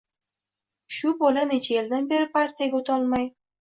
—Shu 0.95 1.13
bola 1.21 1.45
necha 1.53 1.79
yildan 1.79 2.11
beri 2.15 2.33
partiyaga 2.43 2.85
o‘tolmay 2.85 3.35